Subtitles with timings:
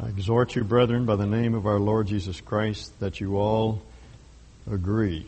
[0.00, 3.82] I exhort you, brethren, by the name of our Lord Jesus Christ, that you all
[4.70, 5.26] agree.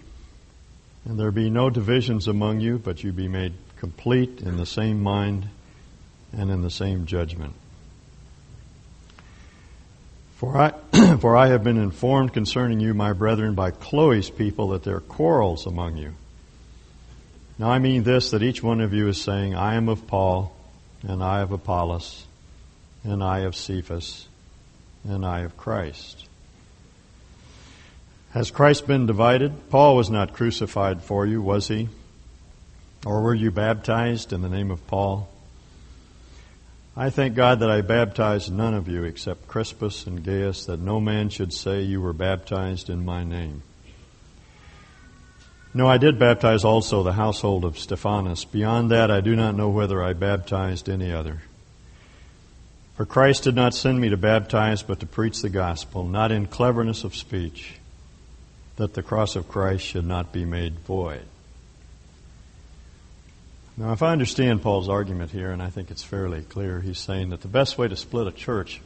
[1.05, 5.03] And there be no divisions among you, but you be made complete in the same
[5.03, 5.49] mind
[6.33, 7.55] and in the same judgment.
[10.37, 10.71] For I,
[11.21, 15.01] for I have been informed concerning you, my brethren, by Chloe's people, that there are
[15.01, 16.15] quarrels among you.
[17.59, 20.55] Now I mean this, that each one of you is saying, I am of Paul,
[21.03, 22.25] and I of Apollos,
[23.05, 24.29] and I of Cephas,
[25.05, 26.27] and I of Christ.
[28.33, 29.71] Has Christ been divided?
[29.71, 31.89] Paul was not crucified for you, was he?
[33.05, 35.29] Or were you baptized in the name of Paul?
[36.97, 41.01] I thank God that I baptized none of you except Crispus and Gaius, that no
[41.01, 43.63] man should say you were baptized in my name.
[45.73, 48.45] No, I did baptize also the household of Stephanas.
[48.45, 51.43] Beyond that, I do not know whether I baptized any other.
[53.01, 56.45] For Christ did not send me to baptize, but to preach the gospel, not in
[56.45, 57.77] cleverness of speech,
[58.77, 61.25] that the cross of Christ should not be made void.
[63.79, 67.31] Now, if I understand Paul's argument here, and I think it's fairly clear, he's saying
[67.31, 68.83] that the best way to split a church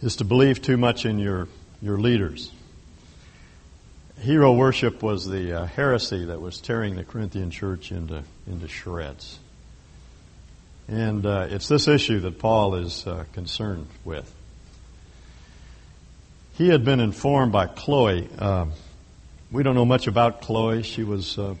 [0.00, 1.48] is to believe too much in your,
[1.82, 2.52] your leaders.
[4.20, 9.40] Hero worship was the uh, heresy that was tearing the Corinthian church into, into shreds.
[10.90, 14.34] And uh, it's this issue that Paul is uh, concerned with.
[16.54, 18.28] He had been informed by Chloe.
[18.36, 18.72] Um,
[19.52, 20.82] we don't know much about Chloe.
[20.82, 21.54] She was uh,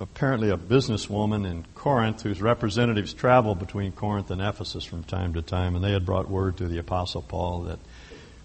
[0.00, 5.42] apparently a businesswoman in Corinth whose representatives traveled between Corinth and Ephesus from time to
[5.42, 7.78] time, and they had brought word to the Apostle Paul that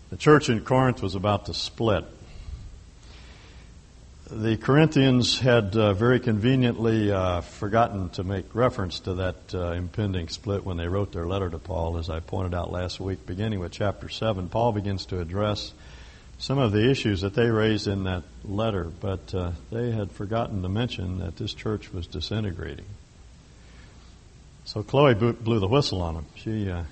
[0.10, 2.04] the church in Corinth was about to split.
[4.36, 10.28] The Corinthians had uh, very conveniently uh, forgotten to make reference to that uh, impending
[10.28, 13.28] split when they wrote their letter to Paul, as I pointed out last week.
[13.28, 15.72] Beginning with chapter 7, Paul begins to address
[16.40, 20.64] some of the issues that they raised in that letter, but uh, they had forgotten
[20.64, 22.88] to mention that this church was disintegrating.
[24.66, 26.26] So Chloe blew the whistle on them.
[26.38, 26.86] She uh,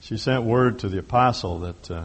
[0.00, 2.04] she sent word to the apostle that uh,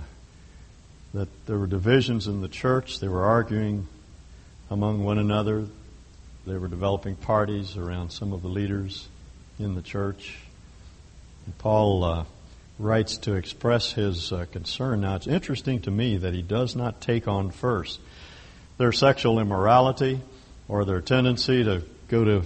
[1.15, 2.99] that there were divisions in the church.
[2.99, 3.87] They were arguing
[4.69, 5.65] among one another.
[6.45, 9.07] They were developing parties around some of the leaders
[9.59, 10.37] in the church.
[11.45, 12.25] And Paul uh,
[12.77, 15.01] writes to express his uh, concern.
[15.01, 17.99] Now, it's interesting to me that he does not take on first
[18.77, 20.19] their sexual immorality
[20.67, 22.43] or their tendency to go to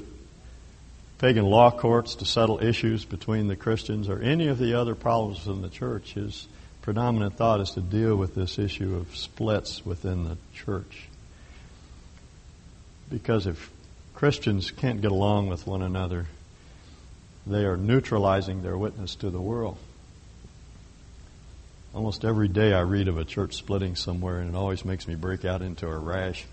[1.18, 5.48] pagan law courts to settle issues between the Christians or any of the other problems
[5.48, 6.14] in the church.
[6.14, 6.48] His
[6.82, 11.09] predominant thought is to deal with this issue of splits within the church.
[13.10, 13.70] Because if
[14.14, 16.28] Christians can't get along with one another,
[17.48, 19.78] they are neutralizing their witness to the world.
[21.94, 25.16] Almost every day I read of a church splitting somewhere, and it always makes me
[25.16, 26.46] break out into a rash.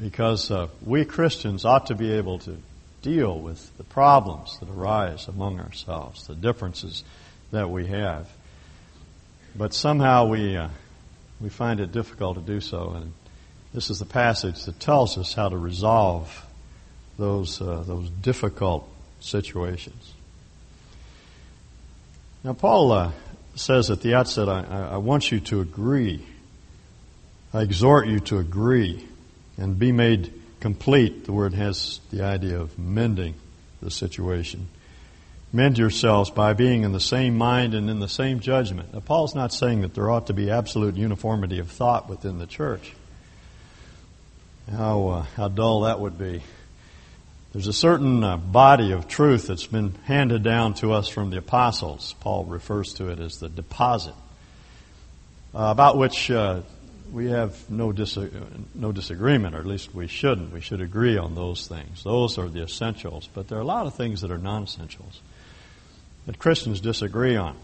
[0.00, 2.56] Because uh, we Christians ought to be able to
[3.02, 7.04] deal with the problems that arise among ourselves, the differences
[7.52, 8.28] that we have.
[9.56, 10.68] But somehow we, uh,
[11.40, 12.90] we find it difficult to do so.
[12.90, 13.12] And
[13.72, 16.46] this is the passage that tells us how to resolve
[17.18, 18.88] those, uh, those difficult
[19.20, 20.14] situations.
[22.44, 23.12] Now, Paul uh,
[23.56, 24.62] says at the outset, I,
[24.92, 26.24] I want you to agree.
[27.52, 29.06] I exhort you to agree
[29.56, 31.24] and be made complete.
[31.24, 33.34] The word has the idea of mending
[33.82, 34.68] the situation.
[35.52, 38.92] Mend yourselves by being in the same mind and in the same judgment.
[38.92, 42.46] Now, Paul's not saying that there ought to be absolute uniformity of thought within the
[42.46, 42.92] church.
[44.70, 46.42] How, uh, how dull that would be.
[47.52, 51.38] There's a certain uh, body of truth that's been handed down to us from the
[51.38, 52.14] apostles.
[52.20, 54.14] Paul refers to it as the deposit,
[55.54, 56.60] uh, about which uh,
[57.10, 58.18] we have no, dis-
[58.74, 60.52] no disagreement, or at least we shouldn't.
[60.52, 62.04] We should agree on those things.
[62.04, 65.22] Those are the essentials, but there are a lot of things that are non essentials
[66.26, 67.56] that Christians disagree on.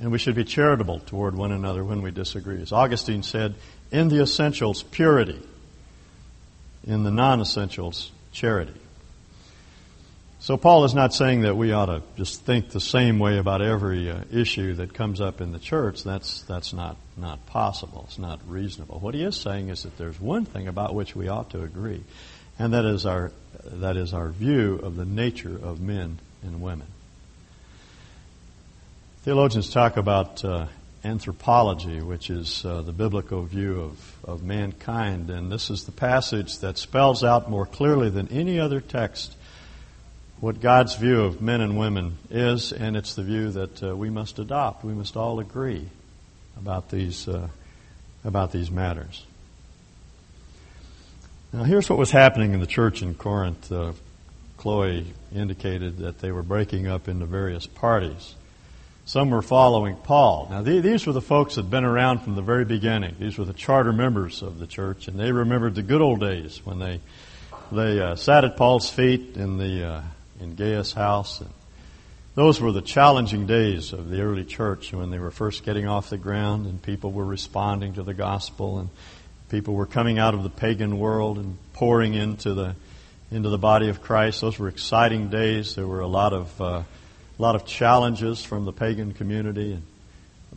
[0.00, 2.62] And we should be charitable toward one another when we disagree.
[2.62, 3.56] As Augustine said,
[3.90, 5.40] in the essentials, purity
[6.86, 8.74] in the non essentials, charity.
[10.40, 13.60] So Paul is not saying that we ought to just think the same way about
[13.60, 16.04] every uh, issue that comes up in the church.
[16.04, 18.04] That's that's not not possible.
[18.06, 19.00] It's not reasonable.
[19.00, 22.02] What he is saying is that there's one thing about which we ought to agree,
[22.58, 23.32] and that is our
[23.64, 26.86] that is our view of the nature of men and women.
[29.24, 30.68] Theologians talk about uh,
[31.08, 35.30] anthropology, which is uh, the biblical view of, of mankind.
[35.30, 39.34] And this is the passage that spells out more clearly than any other text
[40.40, 44.08] what God's view of men and women is, and it's the view that uh, we
[44.08, 44.84] must adopt.
[44.84, 45.88] We must all agree
[46.56, 47.48] about these uh,
[48.24, 49.24] about these matters.
[51.52, 53.72] Now, here's what was happening in the church in Corinth.
[53.72, 53.92] Uh,
[54.58, 58.34] Chloe indicated that they were breaking up into various parties.
[59.08, 60.48] Some were following Paul.
[60.50, 63.16] Now, these were the folks that had been around from the very beginning.
[63.18, 66.60] These were the charter members of the church, and they remembered the good old days
[66.62, 67.00] when they
[67.72, 70.02] they uh, sat at Paul's feet in the uh,
[70.40, 71.40] in Gaius' house.
[71.40, 71.48] And
[72.34, 76.10] those were the challenging days of the early church when they were first getting off
[76.10, 78.90] the ground, and people were responding to the gospel, and
[79.48, 82.76] people were coming out of the pagan world and pouring into the
[83.30, 84.42] into the body of Christ.
[84.42, 85.76] Those were exciting days.
[85.76, 86.82] There were a lot of uh,
[87.38, 89.72] a lot of challenges from the pagan community.
[89.72, 89.82] And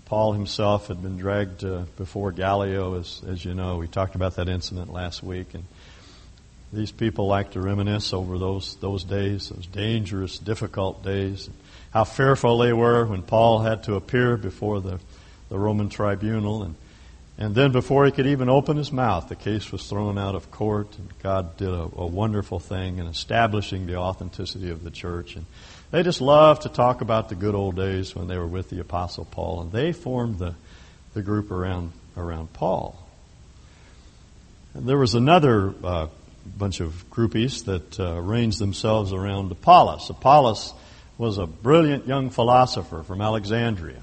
[0.05, 3.77] Paul himself had been dragged uh, before Gallio, as, as you know.
[3.77, 5.53] We talked about that incident last week.
[5.53, 5.63] And
[6.73, 11.49] these people like to reminisce over those, those days, those dangerous, difficult days,
[11.91, 14.99] how fearful they were when Paul had to appear before the,
[15.49, 16.63] the Roman tribunal.
[16.63, 16.75] And,
[17.37, 20.49] and then before he could even open his mouth, the case was thrown out of
[20.49, 20.97] court.
[20.97, 25.35] And God did a, a wonderful thing in establishing the authenticity of the church.
[25.35, 25.45] And
[25.91, 28.79] they just loved to talk about the good old days when they were with the
[28.79, 30.55] Apostle Paul, and they formed the,
[31.13, 32.97] the group around, around Paul.
[34.73, 36.07] And there was another uh,
[36.57, 40.09] bunch of groupies that uh, arranged themselves around Apollos.
[40.09, 40.73] Apollos
[41.17, 44.01] was a brilliant young philosopher from Alexandria.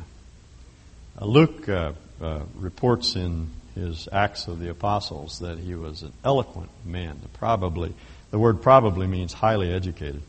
[1.20, 6.12] Uh, Luke uh, uh, reports in his Acts of the Apostles that he was an
[6.22, 7.18] eloquent man.
[7.34, 7.94] Probably,
[8.30, 10.22] the word probably means highly educated.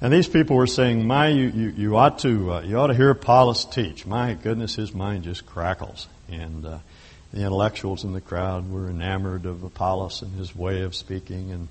[0.00, 2.94] And these people were saying, "My, you, you, you ought to uh, you ought to
[2.94, 4.04] hear Apollos teach.
[4.04, 6.78] My goodness, his mind just crackles." And uh,
[7.32, 11.68] the intellectuals in the crowd were enamored of Apollos and his way of speaking, and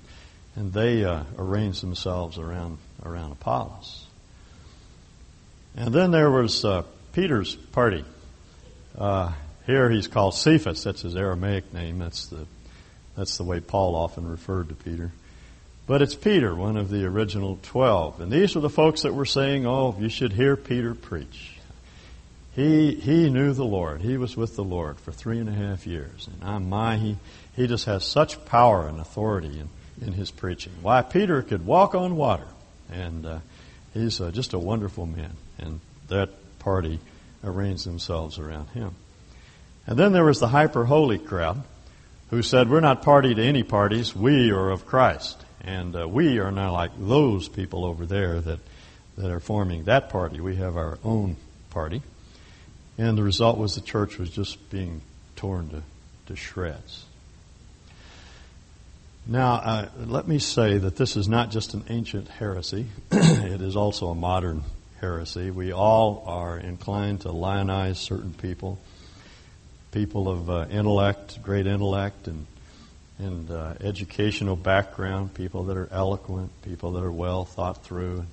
[0.56, 4.06] and they uh, arranged themselves around around Apollos.
[5.76, 6.82] And then there was uh,
[7.12, 8.04] Peter's party.
[8.98, 9.32] Uh,
[9.66, 10.82] here he's called Cephas.
[10.82, 11.98] That's his Aramaic name.
[11.98, 12.46] That's the
[13.16, 15.12] that's the way Paul often referred to Peter.
[15.86, 18.20] But it's Peter, one of the original twelve.
[18.20, 21.52] And these are the folks that were saying, oh, you should hear Peter preach.
[22.56, 24.00] He, he knew the Lord.
[24.00, 26.26] He was with the Lord for three and a half years.
[26.26, 27.16] And I'm my, he,
[27.54, 29.68] he just has such power and authority in,
[30.04, 30.72] in his preaching.
[30.82, 32.48] Why, Peter could walk on water.
[32.90, 33.38] And uh,
[33.94, 35.36] he's uh, just a wonderful man.
[35.58, 36.98] And that party
[37.44, 38.94] arranged themselves around him.
[39.86, 41.62] And then there was the hyper holy crowd
[42.30, 44.16] who said, We're not party to any parties.
[44.16, 45.44] We are of Christ.
[45.66, 48.60] And uh, we are now like those people over there that,
[49.18, 50.40] that are forming that party.
[50.40, 51.36] We have our own
[51.70, 52.02] party.
[52.96, 55.02] And the result was the church was just being
[55.34, 55.82] torn to,
[56.26, 57.04] to shreds.
[59.26, 63.74] Now, uh, let me say that this is not just an ancient heresy, it is
[63.74, 64.62] also a modern
[65.00, 65.50] heresy.
[65.50, 68.78] We all are inclined to lionize certain people,
[69.90, 72.46] people of uh, intellect, great intellect, and
[73.18, 78.24] and uh, educational background, people that are eloquent, people that are well thought through.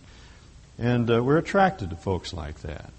[0.77, 2.91] And uh, we're attracted to folks like that.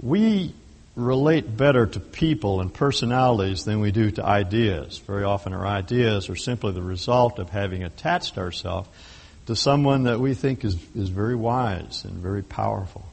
[0.00, 0.54] We
[0.96, 4.98] relate better to people and personalities than we do to ideas.
[4.98, 8.88] Very often our ideas are simply the result of having attached ourselves
[9.46, 13.04] to someone that we think is, is very wise and very powerful.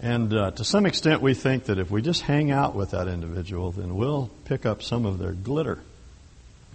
[0.00, 3.08] And uh, to some extent, we think that if we just hang out with that
[3.08, 5.80] individual, then we'll pick up some of their glitter.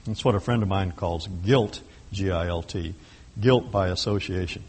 [0.06, 1.82] That's what a friend of mine calls guilt,
[2.12, 2.94] G I L T,
[3.40, 4.64] guilt by association.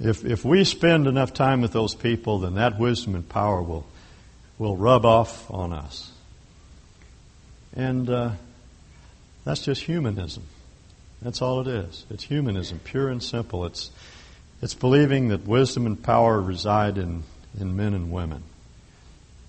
[0.00, 3.84] If, if we spend enough time with those people, then that wisdom and power will,
[4.56, 6.12] will rub off on us.
[7.74, 8.30] And uh,
[9.44, 10.44] that's just humanism.
[11.20, 12.04] That's all it is.
[12.10, 13.66] It's humanism, pure and simple.
[13.66, 13.90] It's,
[14.62, 17.24] it's believing that wisdom and power reside in,
[17.58, 18.44] in men and women.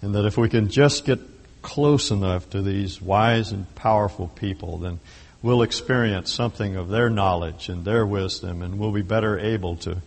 [0.01, 1.19] And that if we can just get
[1.61, 4.99] close enough to these wise and powerful people, then
[5.41, 9.97] we'll experience something of their knowledge and their wisdom, and we'll be better able to,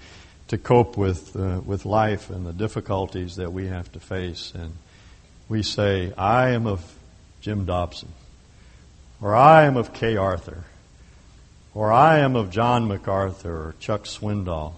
[0.49, 4.52] to cope with, uh, with life and the difficulties that we have to face.
[4.54, 4.73] And
[5.49, 6.94] we say, I am of
[7.40, 8.09] Jim Dobson,
[9.21, 10.64] or I am of Kay Arthur,
[11.75, 14.75] or I am of John MacArthur or Chuck Swindoll.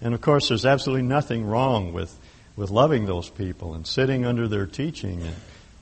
[0.00, 2.16] And of course, there's absolutely nothing wrong with,
[2.54, 5.34] with loving those people and sitting under their teaching and,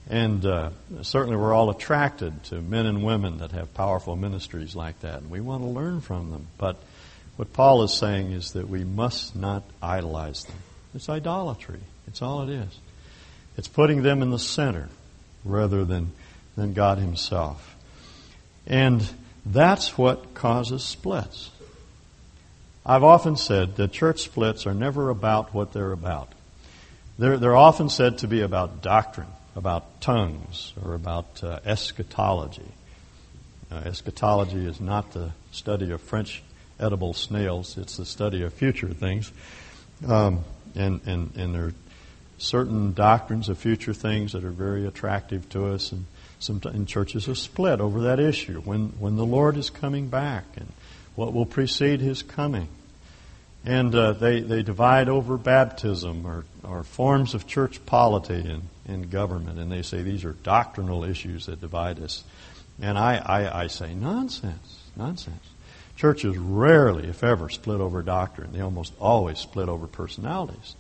[0.09, 0.71] and uh,
[1.03, 5.31] certainly we're all attracted to men and women that have powerful ministries like that, and
[5.31, 6.47] we want to learn from them.
[6.59, 6.83] But
[7.37, 10.57] what Paul is saying is that we must not idolize them.
[10.95, 11.81] It's idolatry.
[12.07, 12.79] It's all it is.
[13.57, 14.89] It's putting them in the center
[15.45, 16.13] rather than,
[16.57, 17.77] than God Himself.
[18.67, 19.07] And
[19.45, 21.51] that's what causes splits.
[22.87, 26.33] I've often said that church splits are never about what they're about.
[27.19, 32.73] They're, they're often said to be about doctrine, about tongues, or about uh, eschatology.
[33.71, 36.43] Uh, eschatology is not the study of French
[36.79, 39.31] edible snails, it's the study of future things.
[40.07, 40.45] Um,
[40.75, 41.75] and, and, and there are
[42.39, 46.05] certain doctrines of future things that are very attractive to us, and
[46.41, 50.73] sometimes churches are split over that issue when, when the Lord is coming back and
[51.15, 52.69] what will precede his coming.
[53.65, 59.11] And uh, they, they divide over baptism or, or forms of church polity and, and
[59.11, 62.25] government, and they say these are doctrinal issues that divide us.
[62.81, 65.45] And I, I, I say, nonsense, nonsense.
[65.97, 68.53] Churches rarely, if ever, split over doctrine.
[68.53, 70.75] They almost always split over personalities.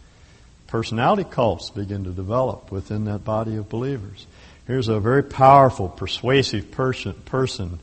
[0.66, 4.26] Personality cults begin to develop within that body of believers.
[4.66, 7.78] Here's a very powerful, persuasive person, person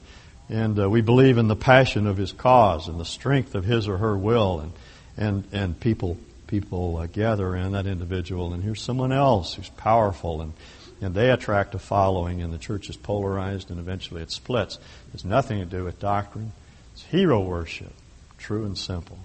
[0.51, 3.87] and uh, we believe in the passion of his cause and the strength of his
[3.87, 4.73] or her will, and
[5.17, 6.17] and and people
[6.51, 8.53] people uh, gather around that individual.
[8.53, 10.53] And here's someone else who's powerful, and
[11.01, 14.77] and they attract a following, and the church is polarized, and eventually it splits.
[15.15, 16.51] It's nothing to do with doctrine.
[16.93, 17.93] It's hero worship,
[18.37, 19.17] true and simple,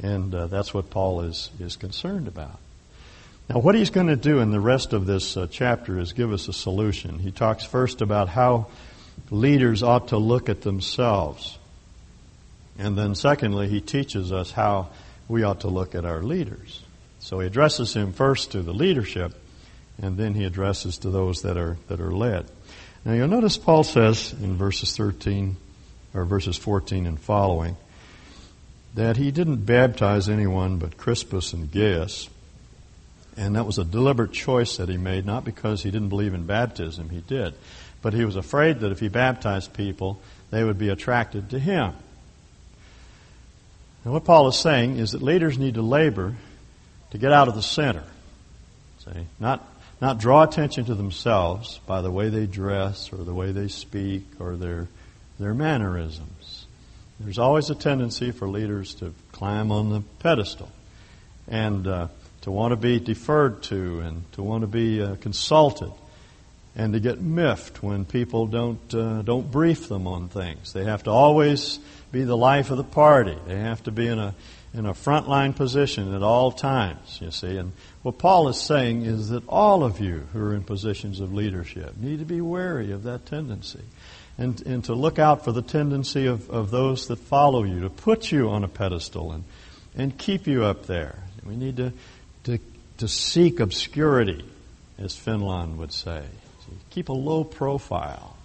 [0.00, 2.58] and uh, that's what Paul is is concerned about.
[3.50, 6.32] Now, what he's going to do in the rest of this uh, chapter is give
[6.32, 7.18] us a solution.
[7.18, 8.68] He talks first about how
[9.30, 11.58] leaders ought to look at themselves.
[12.78, 14.90] And then, secondly, he teaches us how
[15.28, 16.82] we ought to look at our leaders.
[17.20, 19.34] So he addresses him first to the leadership,
[20.00, 22.46] and then he addresses to those that are, that are led.
[23.04, 25.56] Now, you'll notice Paul says in verses 13,
[26.14, 27.76] or verses 14 and following,
[28.94, 32.28] that he didn't baptize anyone but Crispus and Gaius
[33.38, 36.44] and that was a deliberate choice that he made, not because he didn't believe in
[36.44, 37.54] baptism, he did.
[38.02, 40.20] But he was afraid that if he baptized people,
[40.50, 41.92] they would be attracted to him.
[44.08, 46.34] And what Paul is saying is that leaders need to labor
[47.10, 48.04] to get out of the center.
[49.04, 49.26] See?
[49.38, 53.68] Not, not draw attention to themselves by the way they dress or the way they
[53.68, 54.88] speak or their,
[55.38, 56.64] their mannerisms.
[57.20, 60.72] There's always a tendency for leaders to climb on the pedestal.
[61.46, 62.08] And uh,
[62.40, 65.92] to want to be deferred to and to want to be uh, consulted
[66.76, 70.72] and to get miffed when people don't uh, don't brief them on things.
[70.72, 71.78] They have to always
[72.12, 73.36] be the life of the party.
[73.46, 74.34] They have to be in a
[74.74, 77.56] in a frontline position at all times, you see.
[77.56, 77.72] And
[78.02, 81.96] what Paul is saying is that all of you who are in positions of leadership
[81.96, 83.82] need to be wary of that tendency.
[84.36, 87.90] And, and to look out for the tendency of, of those that follow you, to
[87.90, 89.42] put you on a pedestal and,
[89.96, 91.24] and keep you up there.
[91.44, 91.92] We need to
[92.48, 92.58] to,
[92.98, 94.44] to seek obscurity,
[94.98, 96.24] as Fenelon would say.
[96.90, 98.36] Keep a low profile.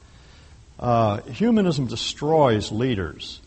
[0.80, 3.40] Uh, humanism destroys leaders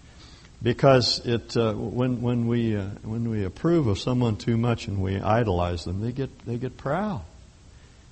[0.62, 5.02] because it uh, when when we uh, when we approve of someone too much and
[5.02, 7.22] we idolize them, they get they get proud,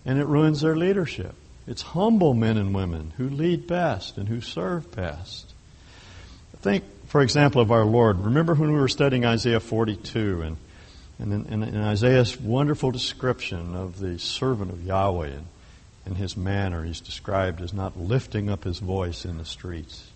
[0.04, 1.34] and it ruins their leadership.
[1.66, 5.54] It's humble men and women who lead best and who serve best.
[6.60, 8.20] Think, for example, of our Lord.
[8.20, 10.56] Remember when we were studying Isaiah 42 and
[11.18, 15.46] and in, Isaiah's wonderful description of the servant of Yahweh and,
[16.06, 20.10] and his manner, he's described as not lifting up his voice in the streets.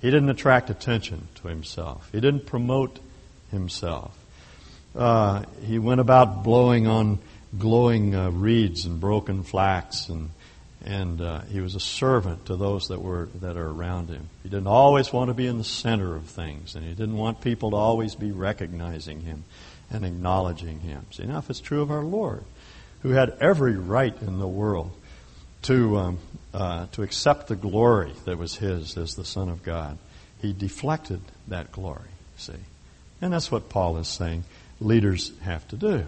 [0.00, 2.08] He didn't attract attention to himself.
[2.12, 2.98] He didn't promote
[3.50, 4.16] himself.
[4.94, 7.18] Uh, he went about blowing on
[7.58, 10.30] glowing uh, reeds and broken flax, and
[10.84, 14.28] and uh, he was a servant to those that were that are around him.
[14.42, 17.40] He didn't always want to be in the center of things, and he didn't want
[17.40, 19.44] people to always be recognizing him
[19.90, 21.06] and acknowledging Him.
[21.10, 22.44] See, now if it's true of our Lord,
[23.02, 24.92] who had every right in the world
[25.64, 26.18] to, um,
[26.52, 29.98] uh, to accept the glory that was His as the Son of God,
[30.40, 32.52] He deflected that glory, see.
[33.20, 34.44] And that's what Paul is saying
[34.80, 36.06] leaders have to do.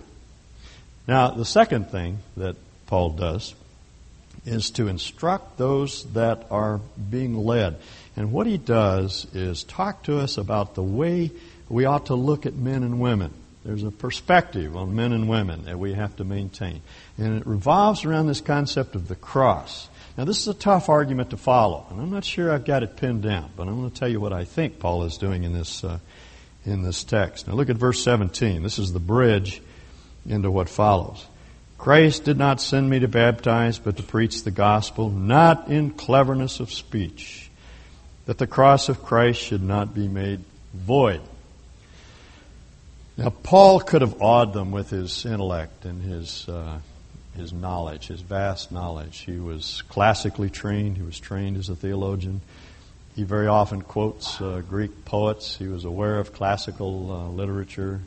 [1.07, 3.55] Now, the second thing that Paul does
[4.45, 7.77] is to instruct those that are being led.
[8.17, 11.31] And what he does is talk to us about the way
[11.69, 13.33] we ought to look at men and women.
[13.67, 16.83] There's a perspective on men and women that we have to maintain.
[17.19, 19.89] And it revolves around this concept of the cross.
[20.17, 22.97] Now, this is a tough argument to follow, and I'm not sure I've got it
[22.97, 25.53] pinned down, but I'm going to tell you what I think Paul is doing in
[25.53, 25.99] this, uh,
[26.65, 27.49] in this text.
[27.49, 28.63] Now, look at verse 17.
[28.63, 29.61] This is the bridge
[30.29, 31.27] into what follows.
[31.77, 36.61] Christ did not send me to baptize, but to preach the gospel, not in cleverness
[36.61, 37.51] of speech,
[38.27, 41.21] that the cross of Christ should not be made void.
[43.17, 46.79] Now, Paul could have awed them with his intellect and his, uh,
[47.35, 49.21] his knowledge, his vast knowledge.
[49.21, 52.43] He was classically trained, he was trained as a theologian.
[53.15, 55.57] he very often quotes uh, Greek poets.
[55.57, 58.03] He was aware of classical uh, literature.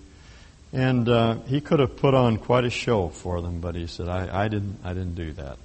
[0.71, 4.07] And uh, he could have put on quite a show for them, but he said,
[4.07, 5.57] I, I didn't, I didn't do that.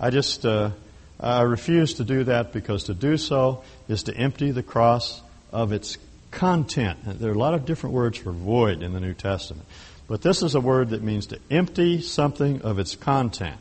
[0.00, 0.70] I just uh,
[1.18, 5.72] I refuse to do that because to do so is to empty the cross of
[5.72, 5.96] its
[6.36, 6.98] content.
[7.04, 9.66] There are a lot of different words for void in the New Testament.
[10.06, 13.58] But this is a word that means to empty something of its content.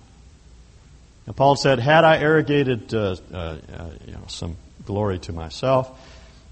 [1.25, 3.57] And Paul said, had I arrogated uh, uh,
[4.05, 5.89] you know, some glory to myself,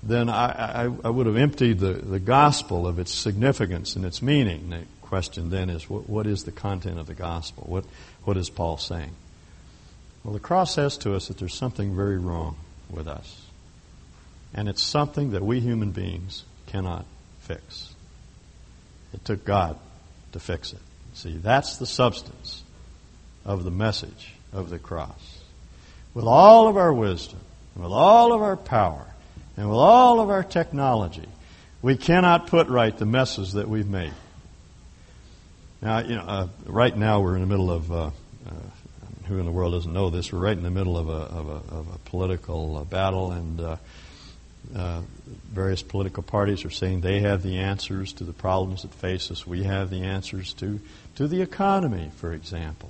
[0.01, 4.21] then I, I, I, would have emptied the, the gospel of its significance and its
[4.21, 4.71] meaning.
[4.71, 7.65] The question then is, what, what is the content of the gospel?
[7.67, 7.85] What,
[8.23, 9.11] what is Paul saying?
[10.23, 12.57] Well, the cross says to us that there's something very wrong
[12.89, 13.42] with us.
[14.53, 17.05] And it's something that we human beings cannot
[17.39, 17.93] fix.
[19.13, 19.77] It took God
[20.31, 20.79] to fix it.
[21.13, 22.63] See, that's the substance
[23.45, 25.39] of the message of the cross.
[26.13, 27.39] With all of our wisdom,
[27.75, 29.05] with all of our power,
[29.57, 31.27] and with all of our technology,
[31.81, 34.13] we cannot put right the messes that we've made.
[35.81, 38.11] Now, you know, uh, right now we're in the middle of, uh, uh,
[39.27, 41.49] who in the world doesn't know this, we're right in the middle of a, of
[41.49, 43.59] a, of a political uh, battle, and
[44.75, 45.01] uh,
[45.51, 49.45] various political parties are saying they have the answers to the problems that face us.
[49.45, 50.79] We have the answers to,
[51.15, 52.89] to the economy, for example.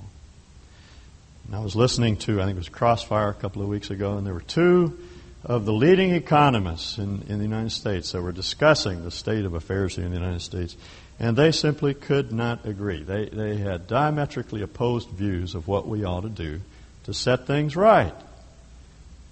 [1.47, 4.17] And I was listening to, I think it was Crossfire a couple of weeks ago,
[4.17, 4.97] and there were two
[5.43, 9.53] of the leading economists in, in the United States that were discussing the state of
[9.53, 10.77] affairs in the United States,
[11.19, 13.03] and they simply could not agree.
[13.03, 16.61] They, they had diametrically opposed views of what we ought to do
[17.03, 18.15] to set things right.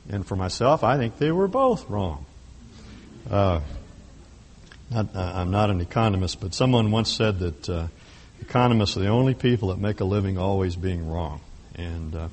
[0.10, 2.26] And for myself, I think they were both wrong.
[3.30, 3.62] Uh,
[4.90, 7.88] not, uh, I'm not an economist, but someone once said that uh,
[8.42, 11.42] economists are the only people that make a living always being wrong.
[11.76, 12.28] And uh,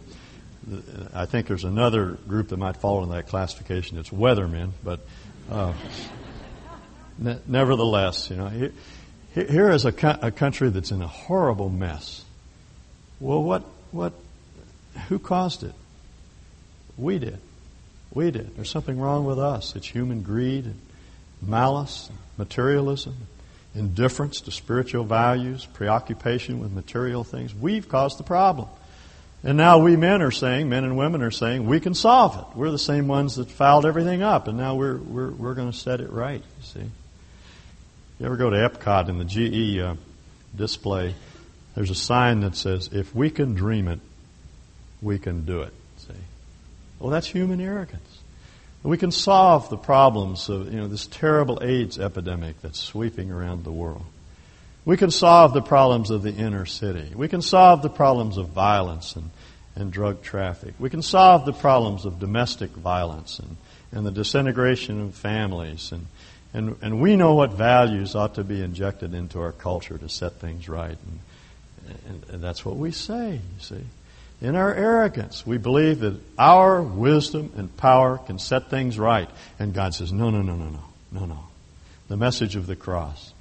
[1.15, 3.99] I think there's another group that might fall in that classification.
[3.99, 5.01] It's weathermen, but
[5.51, 5.73] uh,
[7.19, 8.73] ne- nevertheless, you know, here,
[9.35, 12.25] here is a, co- a country that's in a horrible mess.
[13.21, 14.15] Well, what, what,
[15.09, 15.75] who caused it?
[16.97, 17.39] We did.
[18.13, 18.57] We did.
[18.57, 19.77] There's something wrong with us.
[19.77, 20.81] It's human greed, and
[21.43, 23.15] malice, and materialism,
[23.75, 27.55] indifference to spiritual values, preoccupation with material things.
[27.55, 28.69] We've caused the problem.
[29.45, 32.57] And now we men are saying, men and women are saying, we can solve it.
[32.57, 35.77] We're the same ones that fouled everything up, and now we're, we're, we're going to
[35.77, 36.91] set it right, you see.
[38.19, 39.95] You ever go to Epcot in the GE uh,
[40.57, 41.15] display,
[41.77, 44.01] there's a sign that says, if we can dream it,
[45.01, 45.73] we can do it.
[46.99, 48.19] Well, that's human arrogance.
[48.83, 53.65] We can solve the problems of you know, this terrible AIDS epidemic that's sweeping around
[53.65, 54.05] the world.
[54.85, 57.13] We can solve the problems of the inner city.
[57.15, 59.31] We can solve the problems of violence and,
[59.75, 60.75] and drug traffic.
[60.79, 63.57] We can solve the problems of domestic violence and,
[63.93, 65.93] and the disintegration of families.
[65.93, 66.07] And,
[66.55, 70.35] and, and we know what values ought to be injected into our culture to set
[70.35, 70.97] things right.
[71.07, 73.85] And, and, and that's what we say, you see.
[74.41, 79.29] In our arrogance, we believe that our wisdom and power can set things right.
[79.59, 81.45] And God says, no, no, no, no, no, no, no.
[82.07, 83.33] The message of the cross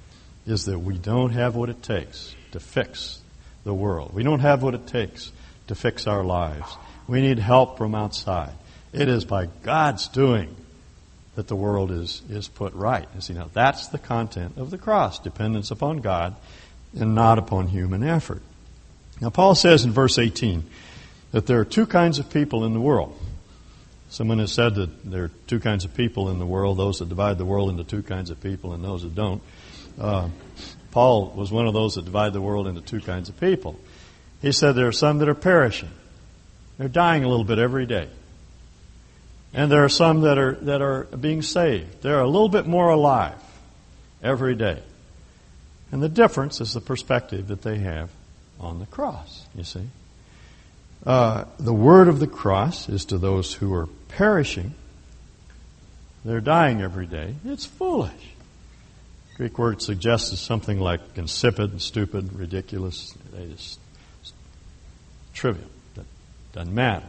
[0.46, 3.20] is that we don't have what it takes to fix
[3.64, 4.12] the world.
[4.12, 5.30] We don't have what it takes
[5.68, 6.76] to fix our lives.
[7.06, 8.52] We need help from outside.
[8.92, 10.56] It is by God's doing
[11.36, 13.06] that the world is, is put right.
[13.14, 16.34] You see, now that's the content of the cross dependence upon God
[16.98, 18.42] and not upon human effort.
[19.20, 20.64] Now, Paul says in verse 18
[21.32, 23.18] that there are two kinds of people in the world.
[24.10, 27.08] Someone has said that there are two kinds of people in the world those that
[27.08, 29.42] divide the world into two kinds of people and those that don't.
[30.00, 30.28] Uh,
[30.92, 33.78] Paul was one of those that divide the world into two kinds of people.
[34.40, 35.90] He said there are some that are perishing.
[36.78, 38.08] They're dying a little bit every day.
[39.52, 42.02] And there are some that are, that are being saved.
[42.02, 43.40] They're a little bit more alive
[44.22, 44.82] every day.
[45.90, 48.10] And the difference is the perspective that they have
[48.60, 49.88] on the cross, you see.
[51.06, 54.74] Uh, the word of the cross is to those who are perishing.
[56.24, 57.34] They're dying every day.
[57.44, 58.34] It's foolish.
[59.36, 63.14] Greek word suggests something like insipid, stupid, ridiculous.
[63.36, 63.78] Just
[65.32, 65.68] trivial.
[65.94, 66.06] That
[66.52, 67.06] doesn't matter.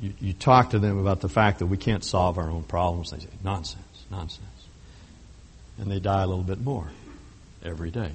[0.00, 3.10] You, you talk to them about the fact that we can't solve our own problems.
[3.10, 4.46] They say, nonsense, nonsense.
[5.78, 6.86] And they die a little bit more
[7.64, 8.12] every day.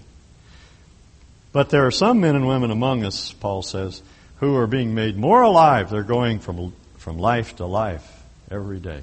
[1.53, 4.01] But there are some men and women among us, Paul says,
[4.39, 5.89] who are being made more alive.
[5.89, 9.01] They're going from, from life to life every day.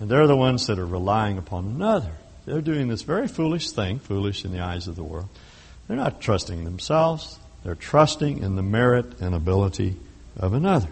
[0.00, 2.12] And they're the ones that are relying upon another.
[2.44, 5.28] They're doing this very foolish thing, foolish in the eyes of the world.
[5.86, 9.96] They're not trusting themselves, they're trusting in the merit and ability
[10.36, 10.88] of another.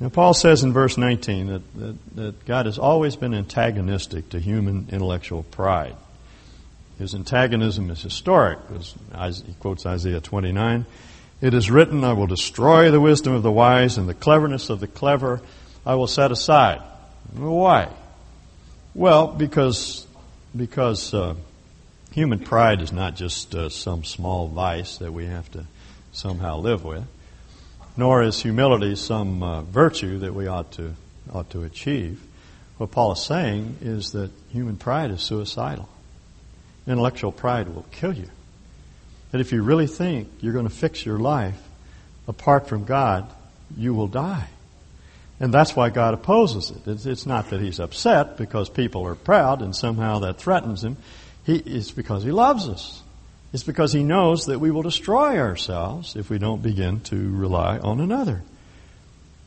[0.00, 4.38] Now, Paul says in verse 19 that, that, that, God has always been antagonistic to
[4.38, 5.96] human intellectual pride.
[6.98, 8.58] His antagonism is historic.
[8.70, 10.86] He quotes Isaiah 29.
[11.40, 14.80] It is written, I will destroy the wisdom of the wise and the cleverness of
[14.80, 15.40] the clever
[15.86, 16.82] I will set aside.
[17.34, 17.88] Why?
[18.94, 20.06] Well, because,
[20.56, 21.36] because uh,
[22.10, 25.66] human pride is not just uh, some small vice that we have to
[26.12, 27.04] somehow live with
[27.98, 30.94] nor is humility some uh, virtue that we ought to,
[31.32, 32.22] ought to achieve.
[32.76, 35.88] What Paul is saying is that human pride is suicidal.
[36.88, 38.28] Intellectual pride will kill you.
[39.30, 41.60] That if you really think you're going to fix your life
[42.26, 43.30] apart from God,
[43.76, 44.48] you will die.
[45.38, 47.06] And that's why God opposes it.
[47.06, 50.96] It's, not that he's upset because people are proud and somehow that threatens him.
[51.44, 53.02] He, it's because he loves us.
[53.52, 57.78] It's because he knows that we will destroy ourselves if we don't begin to rely
[57.78, 58.42] on another.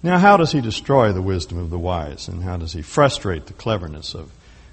[0.03, 3.45] Now, how does he destroy the wisdom of the wise, and how does he frustrate
[3.45, 4.31] the cleverness of,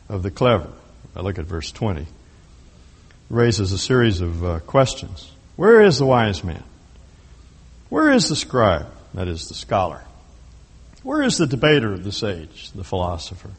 [0.09, 0.71] of the clever?
[1.15, 2.07] I look at verse 20.
[3.31, 5.31] Raises a series of uh, questions.
[5.57, 6.63] Where is the wise man?
[7.89, 10.03] Where is the scribe, that is, the scholar?
[11.03, 13.51] Where is the debater of this age, the philosopher?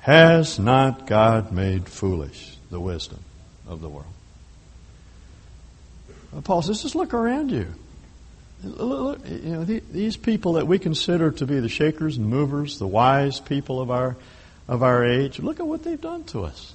[0.00, 3.20] Has not God made foolish the wisdom
[3.66, 4.12] of the world?
[6.44, 7.66] Paul says, just look around you.
[8.64, 12.86] Look, you know, these people that we consider to be the shakers and movers, the
[12.86, 14.16] wise people of our,
[14.66, 16.74] of our age, look at what they've done to us.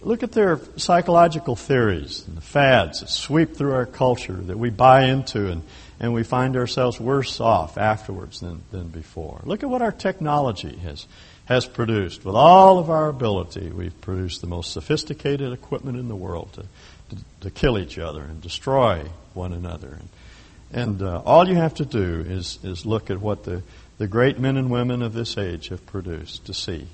[0.00, 4.70] Look at their psychological theories and the fads that sweep through our culture that we
[4.70, 5.62] buy into and,
[5.98, 9.40] and we find ourselves worse off afterwards than, than before.
[9.44, 11.06] Look at what our technology has,
[11.46, 12.24] has produced.
[12.24, 16.62] With all of our ability, we've produced the most sophisticated equipment in the world to,
[17.16, 19.98] to, to kill each other and destroy one another.
[19.98, 20.08] And,
[20.72, 23.62] and uh, all you have to do is, is look at what the,
[23.96, 26.86] the great men and women of this age have produced to see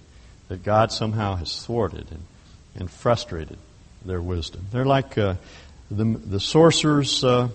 [0.48, 2.22] that God somehow has thwarted and,
[2.74, 3.58] and frustrated
[4.04, 4.66] their wisdom.
[4.72, 5.34] They're like uh,
[5.90, 7.48] the, the sorcerer's uh,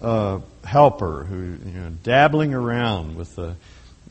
[0.00, 1.36] uh, helper who,
[1.68, 3.54] you know, dabbling around with the,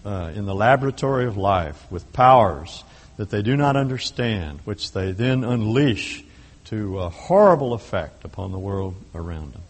[0.05, 2.83] uh, in the laboratory of life with powers
[3.17, 6.23] that they do not understand, which they then unleash
[6.65, 9.61] to a horrible effect upon the world around them.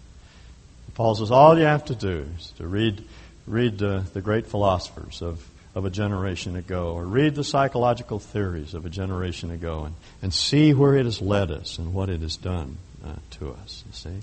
[0.93, 3.03] Paul says all you have to do is to read,
[3.45, 5.45] read uh, the great philosophers of,
[5.75, 10.33] of a generation ago, or read the psychological theories of a generation ago, and, and
[10.33, 13.83] see where it has led us and what it has done uh, to us.
[13.85, 14.19] You see?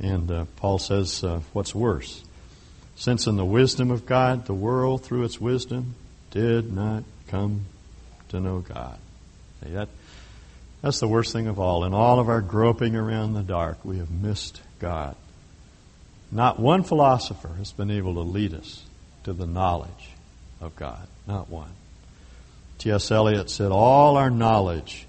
[0.00, 2.24] And uh, Paul says, uh, what's worse?
[2.96, 5.94] Since in the wisdom of God, the world, through its wisdom,
[6.30, 7.66] did not come
[8.30, 8.98] to know God.
[9.62, 9.90] See, that,
[10.80, 11.84] that's the worst thing of all.
[11.84, 15.16] In all of our groping around the dark, we have missed God.
[16.32, 18.82] Not one philosopher has been able to lead us
[19.24, 20.13] to the knowledge
[20.64, 21.06] of God.
[21.26, 21.70] Not one.
[22.78, 23.10] T.S.
[23.10, 25.06] Eliot said, All our knowledge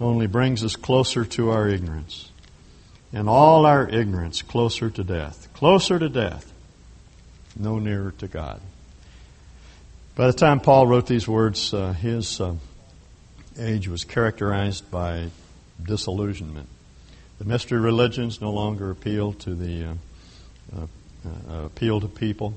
[0.00, 2.30] only brings us closer to our ignorance,
[3.12, 5.48] and all our ignorance closer to death.
[5.54, 6.52] Closer to death,
[7.56, 8.60] no nearer to God.
[10.14, 12.40] By the time Paul wrote these words, uh, his.
[12.40, 12.54] Uh,
[13.58, 15.30] age was characterized by
[15.82, 16.68] disillusionment.
[17.38, 20.86] The mystery religions no longer appeal to the uh, uh,
[21.26, 22.56] uh, appeal to people.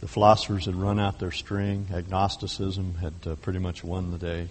[0.00, 1.88] The philosophers had run out their string.
[1.92, 4.48] Agnosticism had uh, pretty much won the day.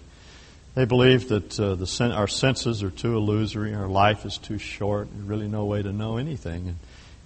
[0.74, 4.58] They believed that uh, the sen- our senses are too illusory, our life is too
[4.58, 6.78] short, really no way to know anything, and,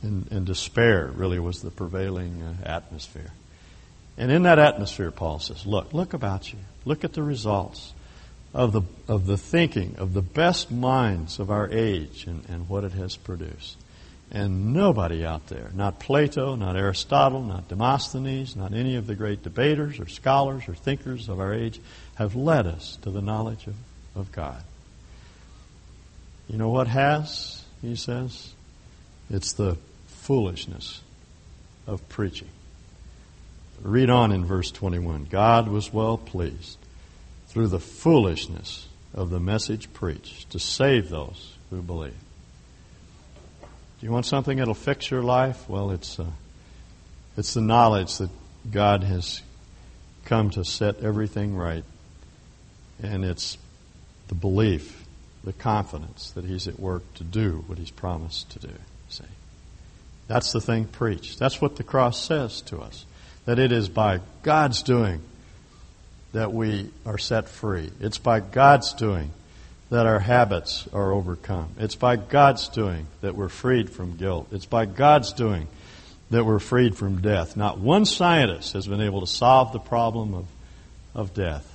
[0.03, 3.33] and, and despair really was the prevailing uh, atmosphere.
[4.19, 6.59] And in that atmosphere, Paul says, "Look, look about you.
[6.85, 7.95] Look at the results
[8.55, 12.85] of the, of the thinking of the best minds of our age and, and what
[12.85, 13.77] it has produced.
[14.31, 19.43] And nobody out there, not Plato, not Aristotle, not Demosthenes, not any of the great
[19.43, 21.81] debaters or scholars or thinkers of our age,
[22.17, 23.75] have led us to the knowledge of,
[24.15, 24.63] of God.
[26.47, 28.53] You know what has, he says?
[29.31, 31.01] It's the foolishness
[31.87, 32.49] of preaching.
[33.83, 35.29] Read on in verse 21.
[35.31, 36.77] God was well pleased
[37.47, 42.15] through the foolishness of the message preached to save those who believe.
[44.01, 45.69] Do you want something that'll fix your life?
[45.69, 46.27] Well, it's, uh,
[47.37, 48.31] it's the knowledge that
[48.71, 49.43] God has
[50.25, 51.85] come to set everything right.
[53.03, 53.59] And it's
[54.29, 55.05] the belief,
[55.43, 58.75] the confidence that He's at work to do what He's promised to do.
[59.09, 59.25] See?
[60.29, 61.41] That's the thing preached.
[61.41, 63.05] That's what the cross says to us.
[63.47, 65.23] That it is by God's doing
[66.33, 67.91] that we are set free.
[67.99, 69.33] It's by God's doing
[69.91, 71.71] that our habits are overcome.
[71.79, 74.49] It's by God's doing that we're freed from guilt.
[74.53, 75.67] It's by God's doing
[76.31, 77.57] that we're freed from death.
[77.57, 80.47] Not one scientist has been able to solve the problem of,
[81.15, 81.75] of death.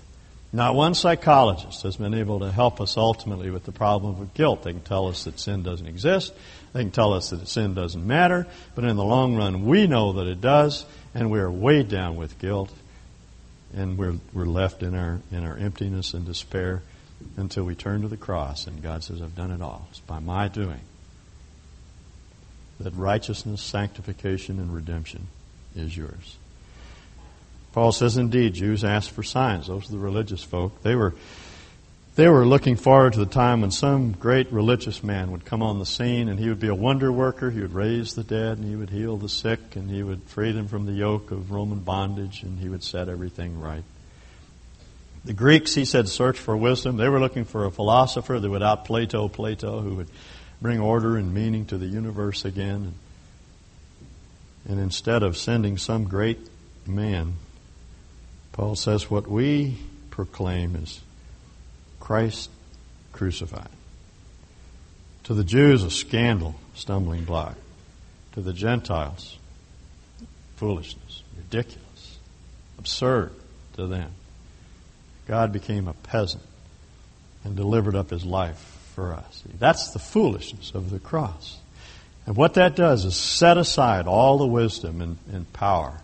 [0.56, 4.62] Not one psychologist has been able to help us ultimately with the problem of guilt.
[4.62, 6.32] They can tell us that sin doesn't exist.
[6.73, 8.45] They can tell us that sin doesn't matter.
[8.76, 12.15] But in the long run, we know that it does, and we are weighed down
[12.17, 12.71] with guilt,
[13.76, 16.84] and we're, we're left in our, in our emptiness and despair
[17.38, 19.88] until we turn to the cross, and God says, I've done it all.
[19.91, 20.81] It's by my doing
[22.79, 25.27] that righteousness, sanctification, and redemption
[25.75, 26.38] is yours.
[27.71, 29.67] Paul says, indeed, Jews asked for signs.
[29.67, 30.83] Those are the religious folk.
[30.83, 31.15] They were,
[32.15, 35.79] they were looking forward to the time when some great religious man would come on
[35.79, 37.49] the scene and he would be a wonder worker.
[37.49, 40.51] He would raise the dead and he would heal the sick and he would free
[40.51, 43.83] them from the yoke of Roman bondage and he would set everything right.
[45.25, 46.97] The Greeks, he said, search for wisdom.
[46.97, 50.09] They were looking for a philosopher that would out Plato Plato, who would
[50.62, 52.93] bring order and meaning to the universe again.
[54.67, 56.39] And instead of sending some great
[56.86, 57.36] man,
[58.51, 59.77] Paul says what we
[60.09, 61.01] proclaim is
[61.99, 62.49] Christ
[63.13, 63.69] crucified.
[65.23, 67.55] To the Jews, a scandal, stumbling block.
[68.33, 69.38] To the Gentiles,
[70.57, 72.17] foolishness, ridiculous,
[72.77, 73.31] absurd
[73.75, 74.12] to them.
[75.27, 76.43] God became a peasant
[77.43, 78.57] and delivered up his life
[78.95, 79.43] for us.
[79.59, 81.57] That's the foolishness of the cross.
[82.25, 85.99] And what that does is set aside all the wisdom and, and power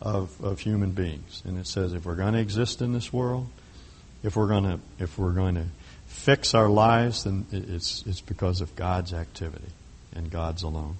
[0.00, 1.42] of, of human beings.
[1.44, 3.46] And it says if we're going to exist in this world,
[4.22, 5.66] if we're going to if we're going to
[6.06, 9.68] fix our lives, then it's it's because of God's activity
[10.14, 10.96] and God's alone.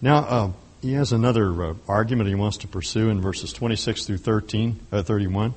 [0.00, 4.18] Now uh, he has another uh, argument he wants to pursue in verses 26 through
[4.18, 5.54] 13, uh, 31.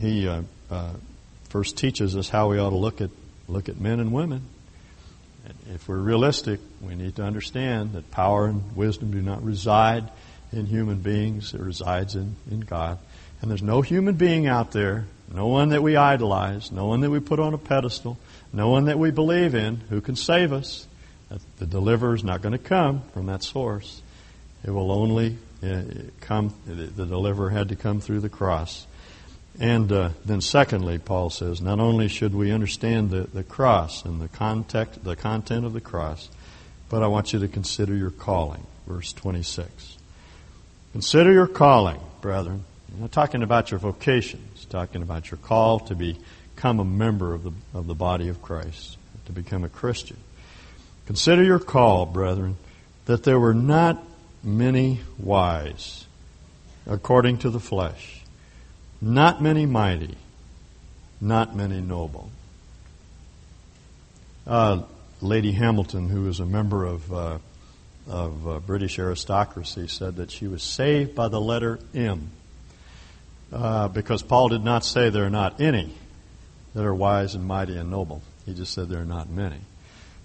[0.00, 0.92] He uh, uh,
[1.48, 3.10] first teaches us how we ought to look at
[3.48, 4.42] look at men and women.
[5.72, 10.10] If we're realistic, we need to understand that power and wisdom do not reside
[10.52, 12.98] in human beings, it resides in, in God.
[13.40, 17.10] And there's no human being out there, no one that we idolize, no one that
[17.10, 18.18] we put on a pedestal,
[18.52, 20.86] no one that we believe in who can save us.
[21.58, 24.02] The deliverer is not going to come from that source.
[24.64, 25.82] It will only uh,
[26.20, 28.86] come, the deliverer had to come through the cross.
[29.58, 34.20] And uh, then, secondly, Paul says, not only should we understand the, the cross and
[34.20, 36.28] the context, the content of the cross,
[36.90, 38.66] but I want you to consider your calling.
[38.86, 39.96] Verse 26.
[40.92, 42.64] Consider your calling, brethren.
[42.92, 44.42] I'm not talking about your vocation.
[44.68, 48.98] Talking about your call to become a member of the, of the body of Christ,
[49.26, 50.16] to become a Christian.
[51.06, 52.56] Consider your call, brethren,
[53.04, 54.02] that there were not
[54.42, 56.04] many wise
[56.86, 58.15] according to the flesh,
[59.00, 60.16] not many mighty,
[61.20, 62.30] not many noble.
[64.46, 64.82] Uh,
[65.20, 67.38] Lady Hamilton, who was a member of uh,
[68.08, 72.30] of uh, British aristocracy said that she was saved by the letter M.
[73.52, 75.92] Uh, because Paul did not say there are not any
[76.74, 78.22] that are wise and mighty and noble.
[78.44, 79.58] He just said there are not many.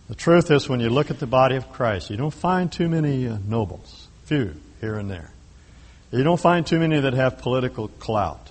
[0.10, 2.90] The truth is, when you look at the body of Christ, you don't find too
[2.90, 5.32] many uh, nobles, few here and there.
[6.12, 8.51] You don't find too many that have political clout.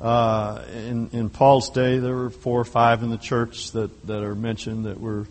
[0.00, 4.22] Uh, in, in Paul's day, there were four or five in the church that, that
[4.22, 5.26] are mentioned that were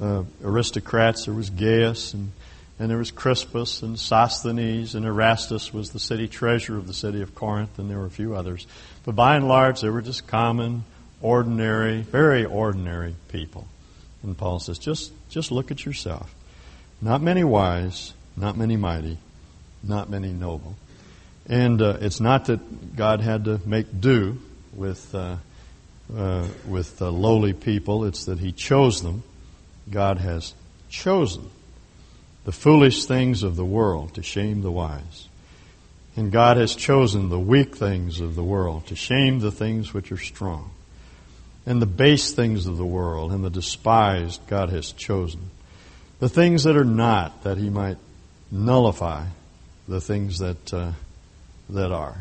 [0.00, 1.24] uh, aristocrats.
[1.24, 2.32] There was Gaius and
[2.82, 7.22] and there was Crispus and Sosthenes, and Erastus was the city treasurer of the city
[7.22, 8.66] of Corinth, and there were a few others.
[9.04, 10.84] But by and large, they were just common,
[11.20, 13.68] ordinary, very ordinary people.
[14.24, 16.34] And Paul says, just, just look at yourself.
[17.00, 19.18] Not many wise, not many mighty,
[19.84, 20.74] not many noble.
[21.48, 24.38] And uh, it's not that God had to make do
[24.72, 25.36] with, uh,
[26.14, 29.22] uh, with lowly people, it's that He chose them.
[29.90, 30.54] God has
[30.88, 31.50] chosen
[32.44, 35.28] the foolish things of the world to shame the wise.
[36.16, 40.12] And God has chosen the weak things of the world to shame the things which
[40.12, 40.70] are strong.
[41.64, 45.50] And the base things of the world and the despised God has chosen.
[46.18, 47.98] The things that are not, that He might
[48.50, 49.26] nullify
[49.88, 50.92] the things that, uh,
[51.72, 52.16] that are.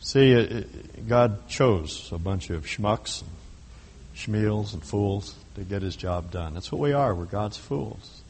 [0.00, 3.30] See, it, God chose a bunch of schmucks and
[4.16, 6.54] schmeals and fools to get His job done.
[6.54, 7.14] That's what we are.
[7.14, 8.22] We're God's fools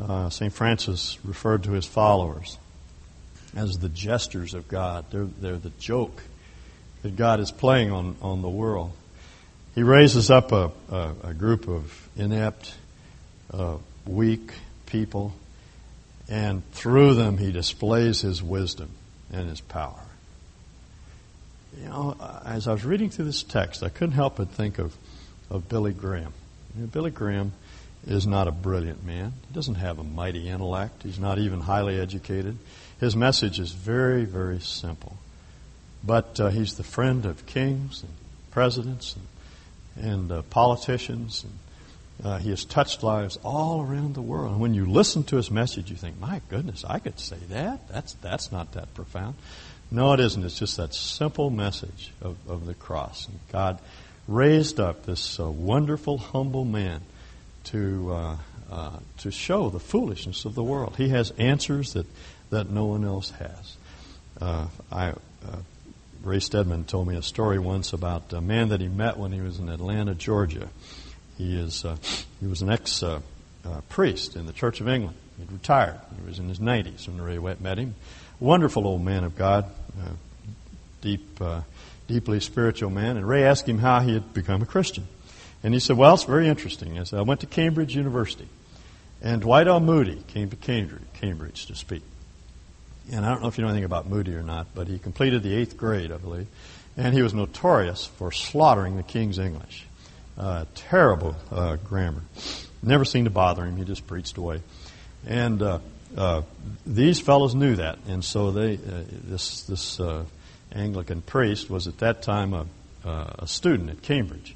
[0.00, 0.52] uh, St.
[0.52, 2.58] Francis referred to his followers
[3.56, 5.06] as the jesters of God.
[5.10, 6.22] They're, they're the joke
[7.02, 8.92] that God is playing on, on the world.
[9.74, 12.74] He raises up a, a, a group of inept,
[13.52, 13.76] uh,
[14.06, 14.52] weak
[14.86, 15.32] people,
[16.28, 18.90] and through them he displays his wisdom
[19.32, 20.02] and his power.
[21.80, 24.94] You know, as I was reading through this text, I couldn't help but think of,
[25.50, 26.32] of Billy Graham.
[26.74, 27.52] You know, Billy Graham
[28.06, 29.32] is not a brilliant man.
[29.48, 31.02] He doesn't have a mighty intellect.
[31.02, 32.56] He's not even highly educated.
[33.00, 35.16] His message is very, very simple.
[36.02, 38.12] But uh, he's the friend of kings and
[38.50, 39.16] presidents
[39.96, 41.44] and, and uh, politicians.
[41.44, 41.52] And,
[42.24, 44.52] uh, he has touched lives all around the world.
[44.52, 47.88] And when you listen to his message, you think, my goodness, I could say that?
[47.88, 49.36] That's, that's not that profound.
[49.90, 50.44] No, it isn't.
[50.44, 53.26] It's just that simple message of, of the cross.
[53.28, 53.78] And God
[54.26, 57.00] raised up this uh, wonderful, humble man
[57.64, 58.36] to, uh,
[58.70, 60.96] uh, to show the foolishness of the world.
[60.96, 62.06] He has answers that,
[62.50, 63.76] that no one else has.
[64.40, 65.14] Uh, I, uh,
[66.22, 69.40] Ray Stedman told me a story once about a man that he met when he
[69.40, 70.68] was in Atlanta, Georgia.
[71.38, 71.96] He, is, uh,
[72.40, 73.02] he was an ex
[73.88, 75.16] priest in the Church of England.
[75.38, 76.00] He'd retired.
[76.20, 77.94] He was in his 90s when Ray met him
[78.40, 79.64] wonderful old man of God,
[80.00, 80.10] uh,
[81.00, 81.62] deep, uh,
[82.06, 83.16] deeply spiritual man.
[83.16, 85.06] And Ray asked him how he had become a Christian.
[85.62, 86.98] And he said, Well, it's very interesting.
[86.98, 88.48] I said, I went to Cambridge University,
[89.20, 89.80] and Dwight L.
[89.80, 92.02] Moody came to Cambridge to speak.
[93.10, 95.42] And I don't know if you know anything about Moody or not, but he completed
[95.42, 96.46] the eighth grade, I believe.
[96.96, 99.86] And he was notorious for slaughtering the King's English.
[100.38, 102.22] Uh, terrible uh, grammar.
[102.80, 103.76] Never seemed to bother him.
[103.76, 104.62] He just preached away.
[105.26, 105.78] And uh,
[106.16, 106.42] uh,
[106.86, 110.24] these fellows knew that, and so they uh, this this uh,
[110.72, 112.66] Anglican priest was at that time a,
[113.04, 114.54] a student at Cambridge,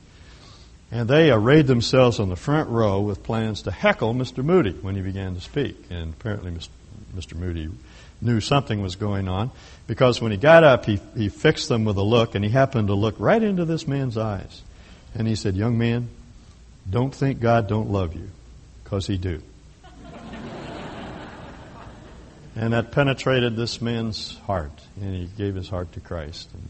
[0.90, 4.44] and they arrayed themselves on the front row with plans to heckle Mr.
[4.44, 5.76] Moody when he began to speak.
[5.90, 6.52] And apparently,
[7.14, 7.34] Mr.
[7.34, 7.68] Moody
[8.20, 9.50] knew something was going on
[9.86, 12.88] because when he got up, he he fixed them with a look, and he happened
[12.88, 14.62] to look right into this man's eyes,
[15.14, 16.08] and he said, "Young man,
[16.88, 18.30] don't think God don't love you,
[18.84, 19.42] because He do."
[22.54, 26.50] And that penetrated this man's heart, and he gave his heart to Christ.
[26.52, 26.68] And,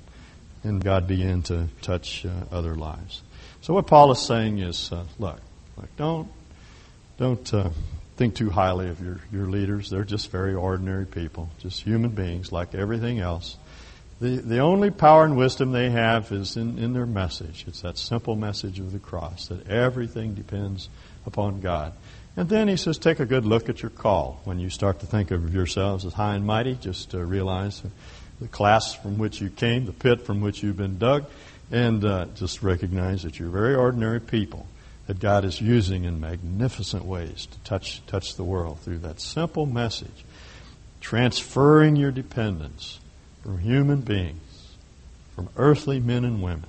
[0.63, 3.23] and God began to touch uh, other lives.
[3.63, 5.41] So what Paul is saying is, uh, look,
[5.77, 6.29] look, don't
[7.19, 7.71] don't uh,
[8.17, 9.91] think too highly of your, your leaders.
[9.91, 13.57] They're just very ordinary people, just human beings like everything else.
[14.23, 17.65] The, the only power and wisdom they have is in, in their message.
[17.67, 20.89] It's that simple message of the cross that everything depends
[21.27, 21.93] upon God.
[22.37, 24.41] And then he says, take a good look at your call.
[24.45, 27.83] When you start to think of yourselves as high and mighty, just uh, realize
[28.41, 31.25] the class from which you came, the pit from which you've been dug,
[31.73, 34.69] and uh, just recognize that you're very ordinary people
[35.09, 39.67] that God is using in magnificent ways to touch, touch the world through that simple
[39.67, 40.25] message,
[41.01, 43.01] transferring your dependence
[43.43, 44.41] from human beings,
[45.35, 46.67] from earthly men and women,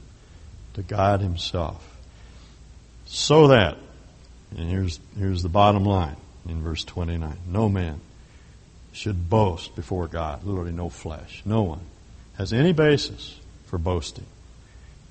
[0.74, 1.90] to God Himself.
[3.06, 3.78] So that
[4.58, 6.16] and here's, here's the bottom line
[6.48, 7.38] in verse 29.
[7.48, 8.00] No man
[8.92, 10.44] should boast before God.
[10.44, 11.42] Literally, no flesh.
[11.46, 11.82] No one
[12.38, 14.26] has any basis for boasting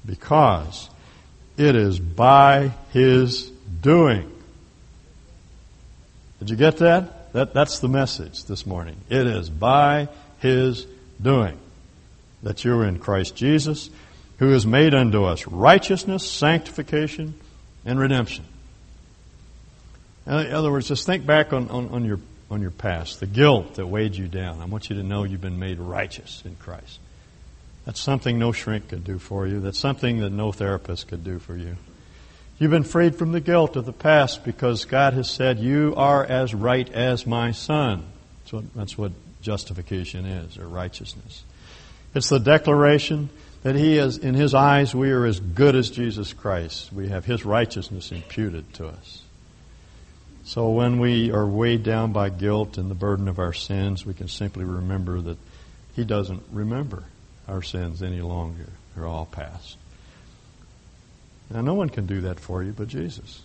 [0.07, 0.89] because
[1.57, 4.31] it is by his doing.
[6.39, 7.33] Did you get that?
[7.33, 8.97] that that's the message this morning.
[9.09, 10.87] It is by his
[11.21, 11.59] doing
[12.43, 13.91] that you're in Christ Jesus,
[14.39, 17.35] who has made unto us righteousness, sanctification,
[17.85, 18.45] and redemption.
[20.27, 22.21] In other words, just think back on, on, on, your,
[22.51, 24.61] on your past, the guilt that weighed you down.
[24.61, 26.99] I want you to know you've been made righteous in Christ.
[27.85, 29.61] That's something no shrink could do for you.
[29.61, 31.77] That's something that no therapist could do for you.
[32.59, 36.25] You've been freed from the guilt of the past because God has said, You are
[36.25, 38.05] as right as my son.
[38.51, 41.43] What, that's what justification is, or righteousness.
[42.15, 43.29] It's the declaration
[43.63, 46.93] that He is, in His eyes, we are as good as Jesus Christ.
[46.93, 49.23] We have His righteousness imputed to us.
[50.45, 54.15] So when we are weighed down by guilt and the burden of our sins, we
[54.15, 55.39] can simply remember that
[55.95, 57.05] He doesn't remember
[57.47, 58.69] our sins any longer.
[58.95, 59.77] They're all past.
[61.51, 63.43] Now, no one can do that for you but Jesus.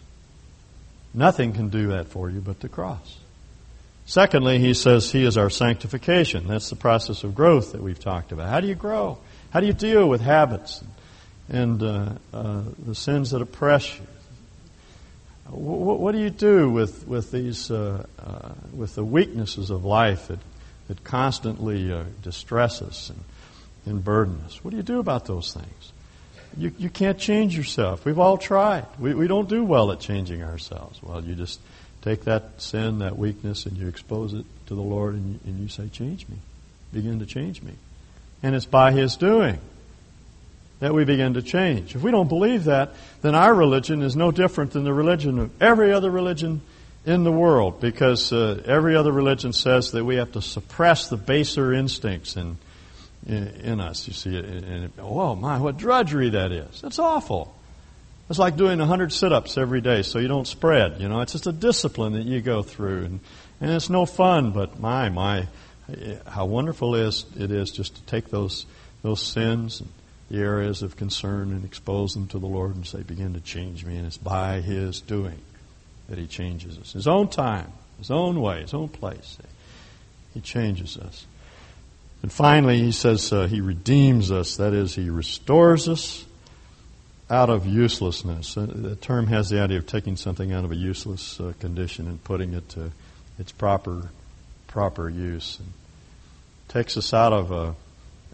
[1.14, 3.18] Nothing can do that for you but the cross.
[4.08, 6.48] Secondly, he says he is our sanctification.
[6.48, 8.48] That's the process of growth that we've talked about.
[8.48, 9.18] How do you grow?
[9.50, 10.82] How do you deal with habits
[11.50, 14.08] and uh, uh, the sins that oppress you?
[15.50, 20.30] What, what do you do with with these uh, uh, with the weaknesses of life
[20.30, 20.40] that
[20.88, 23.24] that constantly uh, distress us and,
[23.86, 24.64] and burden us?
[24.64, 25.92] What do you do about those things?
[26.58, 28.06] You you can't change yourself.
[28.06, 28.86] We've all tried.
[29.00, 31.04] We we don't do well at changing ourselves.
[31.04, 31.60] Well, you just
[32.08, 35.60] take that sin, that weakness, and you expose it to the Lord, and you, and
[35.60, 36.38] you say, "Change me,
[36.94, 37.74] begin to change me,"
[38.42, 39.60] and it's by His doing
[40.80, 41.96] that we begin to change.
[41.96, 45.62] If we don't believe that, then our religion is no different than the religion of
[45.62, 46.62] every other religion
[47.06, 51.18] in the world because uh, every other religion says that we have to suppress the
[51.18, 52.58] baser instincts in,
[53.26, 54.08] in, in us.
[54.08, 56.82] You see, and, oh my, what drudgery that is.
[56.82, 57.57] That's awful.
[58.30, 61.00] It's like doing 100 sit ups every day so you don't spread.
[61.00, 63.06] You know, it's just a discipline that you go through.
[63.06, 63.20] And,
[63.62, 65.48] and it's no fun, but my, my,
[66.28, 68.66] how wonderful is, it is just to take those,
[69.02, 69.90] those sins and
[70.30, 73.86] the areas of concern and expose them to the Lord and say, begin to change
[73.86, 73.96] me.
[73.96, 75.40] And it's by His doing
[76.10, 76.92] that He changes us.
[76.92, 79.38] His own time, His own way, His own place.
[80.34, 81.26] He changes us.
[82.22, 84.58] And finally, He says uh, He redeems us.
[84.58, 86.26] That is, He restores us
[87.30, 88.58] out of uselessness.
[88.58, 92.08] Uh, the term has the idea of taking something out of a useless uh, condition
[92.08, 92.92] and putting it to
[93.38, 94.10] its proper
[94.68, 95.60] proper use.
[95.60, 95.74] And
[96.68, 97.74] takes us out of uh,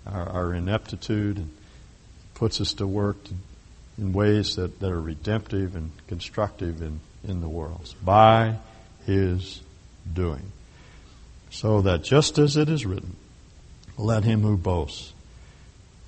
[0.06, 1.52] our, our, ineptitude and
[2.34, 3.18] puts us to work
[3.98, 8.58] in ways that, that are redemptive and constructive in, in the world by
[9.06, 9.62] His
[10.12, 10.52] doing.
[11.52, 13.16] So that just as it is written,
[13.98, 15.14] let him who boasts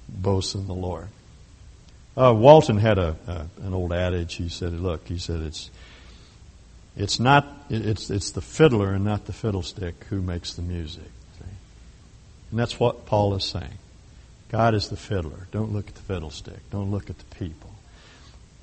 [0.10, 1.08] boast in the Lord.
[2.18, 4.36] Uh, Walton had a, a, an old adage.
[4.36, 5.70] He said, "Look," he said, "it's
[6.95, 11.45] it's not it's it's the fiddler and not the fiddlestick who makes the music." See?
[12.51, 13.80] And that's what Paul is saying.
[14.49, 15.47] God is the fiddler.
[15.51, 16.70] Don't look at the fiddlestick.
[16.70, 17.72] Don't look at the people.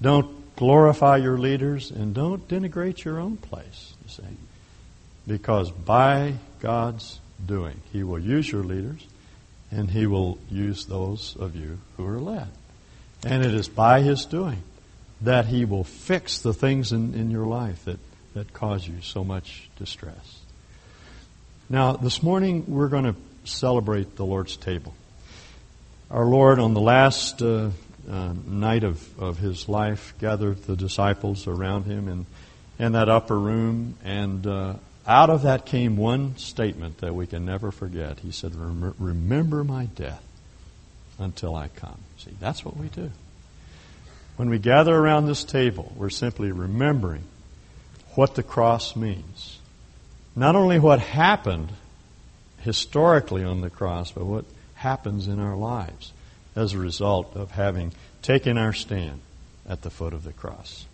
[0.00, 3.94] Don't glorify your leaders and don't denigrate your own place.
[4.04, 4.36] You see,
[5.26, 9.06] because by God's doing, He will use your leaders,
[9.70, 12.48] and He will use those of you who are led.
[13.24, 14.62] And it is by His doing
[15.20, 17.98] that He will fix the things in, in your life that,
[18.34, 20.40] that cause you so much distress.
[21.68, 23.14] Now, this morning we're going to
[23.44, 24.94] celebrate the Lord's table.
[26.10, 27.70] Our Lord, on the last uh,
[28.10, 32.26] uh, night of, of His life, gathered the disciples around Him in,
[32.78, 34.74] in that upper room, and uh,
[35.06, 38.20] out of that came one statement that we can never forget.
[38.20, 40.22] He said, Remember my death
[41.18, 41.98] until I come.
[42.24, 43.10] See, that's what we do.
[44.36, 47.24] When we gather around this table, we're simply remembering
[48.14, 49.58] what the cross means.
[50.36, 51.72] Not only what happened
[52.60, 54.44] historically on the cross, but what
[54.74, 56.12] happens in our lives
[56.54, 57.92] as a result of having
[58.22, 59.20] taken our stand
[59.68, 60.86] at the foot of the cross.